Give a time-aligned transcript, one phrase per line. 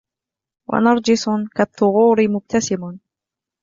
[0.69, 1.23] ونرجس
[1.55, 2.81] كالثغور مبتسم